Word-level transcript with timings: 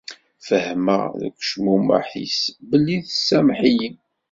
Fehmeɣ 0.47 1.03
deg 1.21 1.33
ucmumeḥ-is 1.41 2.39
belli 2.69 2.97
tsameḥ-iyi. 3.01 3.89